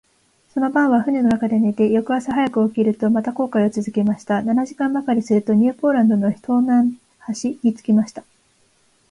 [0.51, 4.41] その晩は舟の中で寝て、翌朝早く起きると、また航海をつづけました。
[4.41, 8.23] 七時間ばかりすると、ニューポランドの東南端に着きました。